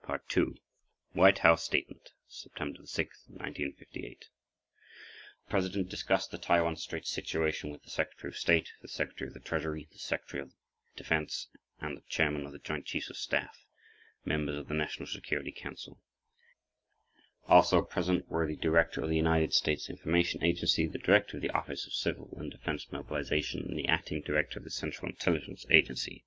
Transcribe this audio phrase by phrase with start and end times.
[0.00, 0.56] [pg 6] 2.
[1.12, 3.84] White House Statement, September 6, 1958
[4.24, 8.30] Return to Table of Contents The President discussed the Taiwan Straits situation with the Secretary
[8.32, 10.54] of State, the Secretary of the Treasury, the Secretary of
[10.96, 11.48] Defense,
[11.80, 16.00] and the Chairman of the Joint Chiefs of Staff—members of the National Security Council.
[17.46, 21.50] Also present were the Director of the United States Information Agency, the Director of the
[21.50, 26.24] Office of Civil and Defense Mobilization, and the Acting Director of the Central Intelligence Agency.